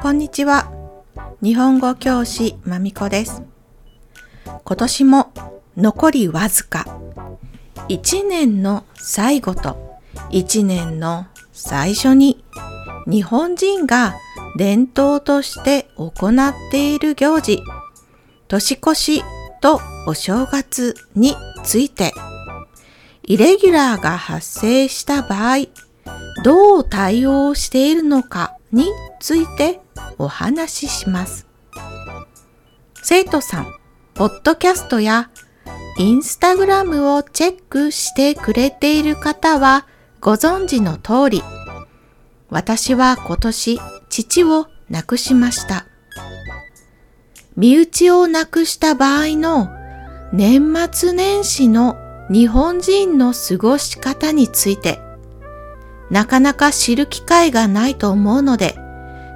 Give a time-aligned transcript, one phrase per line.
[0.00, 0.72] こんにちは。
[1.42, 3.42] 日本語教師まみこです。
[4.64, 5.32] 今年も
[5.76, 6.86] 残りわずか。
[7.88, 10.00] 一年の最後と
[10.30, 12.42] 一年の最初に
[13.06, 14.16] 日本人が
[14.56, 17.60] 伝統として行っている行事、
[18.48, 19.22] 年越し
[19.60, 22.12] とお正月について、
[23.22, 25.66] イレギュラーが発生した場合、
[26.42, 28.86] どう対応しているのかに
[29.20, 29.80] ついて
[30.18, 31.46] お話しします。
[33.02, 33.74] 生徒さん、
[34.14, 35.30] ポッドキャストや
[35.98, 39.86] インスタグラムをチェックしてくれている方は
[40.20, 41.42] ご存知の通り、
[42.50, 45.86] 私は今年父を亡くしました。
[47.56, 49.81] 身内を亡くした場合の
[50.32, 51.98] 年末年始の
[52.30, 54.98] 日本人の過ごし方について、
[56.10, 58.74] なかなか知る機会がないと思うので、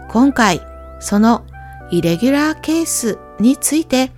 [0.09, 0.62] 今回
[1.01, 1.45] その
[1.91, 4.11] イレギュラーケースについて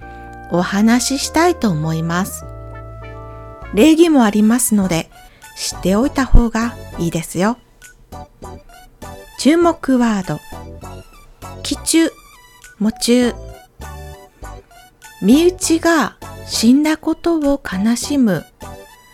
[0.52, 2.44] お話ししたいと思います。
[3.74, 5.10] 礼儀もありますので
[5.56, 7.58] 知っておいた方がいいですよ。
[9.40, 10.38] 注目ワード。
[11.64, 12.10] 気中、
[12.78, 13.34] 喪中。
[15.20, 16.17] 身内が
[16.48, 18.44] 死んだことを悲しむ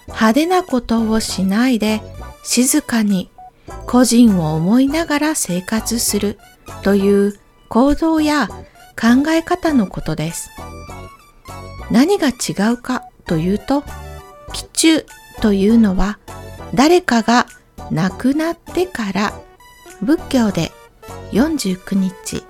[0.06, 2.00] 派手なことをしないで
[2.44, 3.30] 静かに
[3.86, 6.38] 個人を思いながら生活する
[6.82, 10.50] という行動や考え方のことです。
[11.91, 13.84] 何が違うかというと、
[14.52, 15.06] 気中
[15.41, 16.19] というのは
[16.74, 17.46] 誰かが
[17.91, 19.32] 亡くなってから
[20.02, 20.72] 仏教で
[21.32, 22.44] 49日、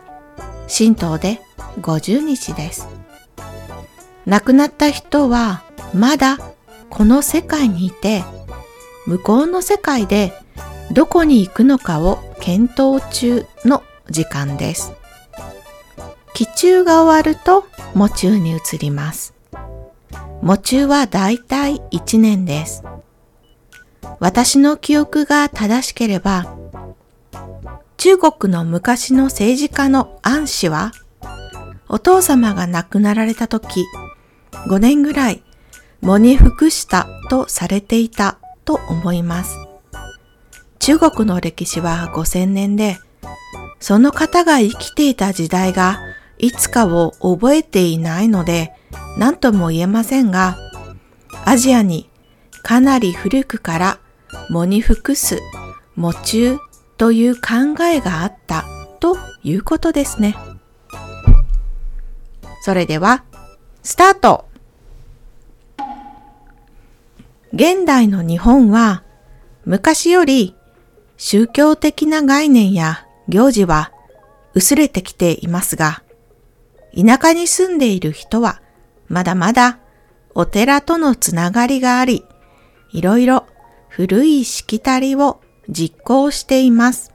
[0.68, 1.40] 神道で
[1.80, 2.93] 50日です。
[4.26, 6.38] 亡くなった人はまだ
[6.90, 8.24] この世界にいて、
[9.06, 10.32] 向こうの世界で
[10.92, 14.92] どこに行くのかを検討中の時間です。
[16.34, 19.34] 気中が終わると喪中に移ります。
[20.42, 22.84] 喪中はだいたい1年です。
[24.20, 26.56] 私の記憶が正しければ、
[27.96, 30.92] 中国の昔の政治家の安氏は、
[31.88, 33.84] お父様が亡くなられた時、
[34.66, 35.42] 5年ぐらい
[36.02, 39.56] 喪に服したとされていたと思います。
[40.78, 42.98] 中国の歴史は5000年で、
[43.80, 45.98] その方が生きていた時代が
[46.38, 48.72] いつかを覚えていないので
[49.18, 50.56] 何とも言えませんが、
[51.44, 52.10] アジアに
[52.62, 53.98] かなり古くから
[54.50, 55.40] 喪に服す、
[55.96, 56.58] 喪中
[56.96, 58.64] という考えがあった
[59.00, 60.36] ということですね。
[62.62, 63.24] それでは、
[63.82, 64.46] スタート
[67.54, 69.04] 現代の日本は
[69.64, 70.56] 昔より
[71.16, 73.92] 宗教的な概念や行事は
[74.54, 76.02] 薄れてきていますが、
[76.96, 78.60] 田舎に住んでいる人は
[79.06, 79.78] まだまだ
[80.34, 82.24] お寺とのつながりがあり、
[82.90, 83.46] いろいろ
[83.88, 87.12] 古いしきたりを実行しています。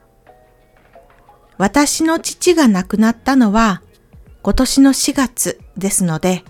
[1.58, 3.82] 私の父が亡くなったのは
[4.42, 6.46] 今年の4月ですので、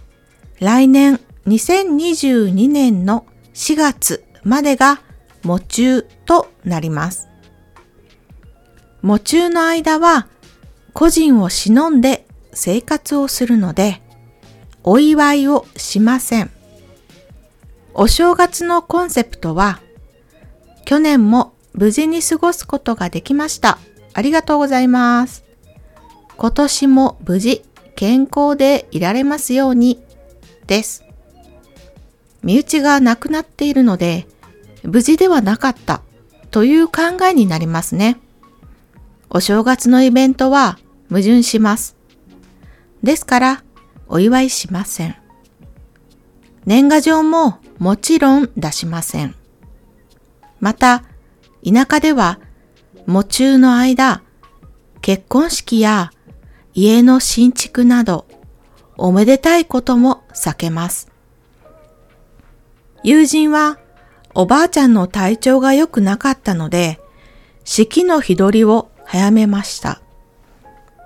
[0.60, 3.26] 来年2022年の
[3.60, 5.02] 4月までが
[5.44, 7.28] 喪中となります。
[9.04, 10.28] 喪中の間は
[10.94, 14.02] 個人を忍んで生活をするので、
[14.86, 16.52] お祝いをしません。
[17.94, 19.82] お正月のコンセプトは、
[20.86, 23.78] 去年も無事に過ごすことができました。
[24.14, 25.44] ありがとうございます。
[26.38, 27.66] 今年も無事
[27.98, 30.02] 健康でいられますように
[30.66, 31.09] です。
[32.44, 34.28] 身内が亡くなっているので、
[34.84, 36.02] 無事ではなかった
[36.52, 38.20] という考えになりますね。
[39.30, 40.80] お正月のイベントは
[41.10, 41.96] 矛盾します。
[43.04, 43.64] ですから、
[44.08, 45.16] お祝いしません。
[46.66, 49.36] 年賀状ももちろん出しません。
[50.60, 51.04] また、
[51.64, 52.40] 田舎では、
[53.06, 54.22] 喪中の間、
[55.02, 56.12] 結婚式や
[56.74, 58.26] 家の新築など、
[58.98, 61.09] おめでたいことも避けます。
[63.04, 63.80] 友人は、
[64.36, 67.00] おばあちゃんの体調が良くなかったので、
[67.64, 70.02] 式の日取りを早めました。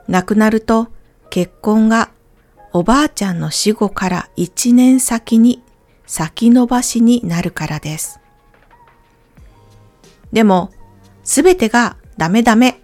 [0.07, 0.87] 亡くなると
[1.29, 2.09] 結婚が
[2.73, 5.61] おばあちゃんの死後から一年先に
[6.05, 8.19] 先延ばしになるからです。
[10.31, 10.71] でも、
[11.23, 12.81] すべてがダメダメ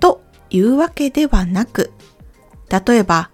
[0.00, 1.92] というわけではなく、
[2.68, 3.30] 例えば、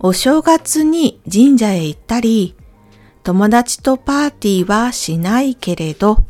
[0.00, 2.54] お正月に神社へ行ったり、
[3.28, 6.20] 友達とパーティーはしないけれど、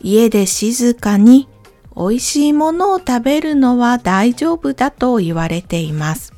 [0.00, 1.48] 家で静かに
[1.96, 6.32] 美味しいものを食べるのは大丈夫だと言われています。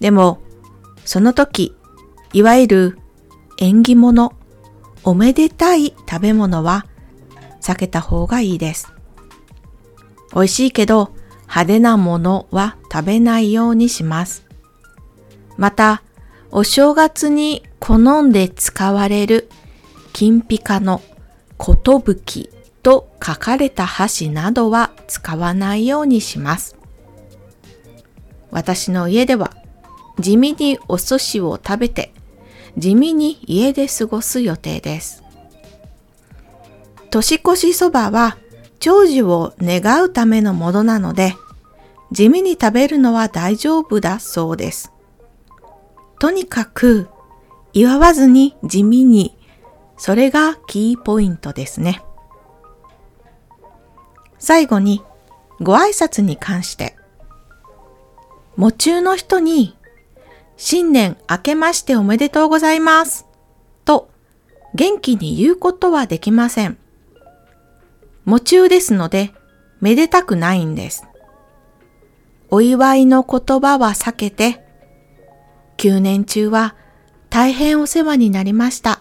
[0.00, 0.42] でも、
[1.06, 1.74] その時、
[2.34, 2.98] いわゆる
[3.56, 4.34] 縁起物、
[5.02, 6.84] おめでたい食べ物は
[7.62, 8.92] 避けた方がいいです。
[10.34, 11.14] 美味しいけど
[11.44, 14.44] 派手なものは食べないようにします。
[15.56, 16.02] また、
[16.52, 19.48] お正月に好んで使われる
[20.12, 21.00] 金ピカの
[21.56, 22.50] ことぶき
[22.82, 26.76] と書かれた箸などは使わないようにします。
[28.50, 29.54] 私の家では
[30.18, 32.12] 地味にお寿司を食べて
[32.76, 35.22] 地味に家で過ごす予定です。
[37.10, 38.38] 年越しそばは
[38.80, 41.36] 長寿を願うためのものなので
[42.10, 44.92] 地味に食べるのは大丈夫だそうです。
[46.20, 47.08] とにかく
[47.72, 49.38] 祝わずに地味に
[49.96, 52.02] それがキーポイントですね。
[54.38, 55.02] 最後に
[55.60, 56.94] ご挨拶に関して、
[58.56, 59.76] 夢中の人に
[60.58, 63.26] 新年明けましておめでとうございます
[63.86, 64.10] と
[64.74, 66.76] 元気に言うことはできません。
[68.26, 69.32] 夢中ですので
[69.80, 71.06] めでたくないんです。
[72.50, 74.66] お祝いの言葉は避けて、
[75.80, 76.74] 9年中は
[77.30, 79.00] 大変お世話になりました。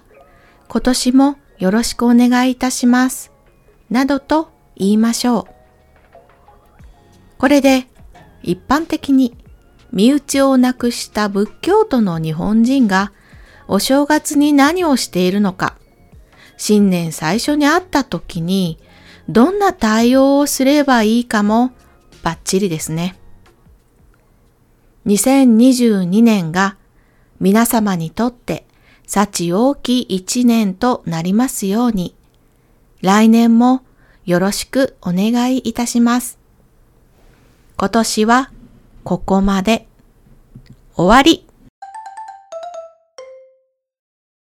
[0.69, 3.33] 今年もよろしくお願いいたします。
[3.89, 5.45] などと言いましょう。
[7.37, 7.87] これで
[8.43, 9.35] 一般的に
[9.91, 13.11] 身内を亡くした仏教徒の日本人が
[13.67, 15.75] お正月に何をしているのか、
[16.55, 18.79] 新年最初に会った時に
[19.27, 21.73] どんな対応をすればいいかも
[22.23, 23.19] バッチリですね。
[25.09, 26.77] 2022年が
[27.39, 28.67] 皆様にとって
[29.07, 32.15] 幸大きい一年となりますように、
[33.01, 33.81] 来年も
[34.27, 36.38] よろしくお願いいたします。
[37.75, 38.51] 今年は
[39.03, 39.88] ここまで
[40.94, 41.48] 終わり。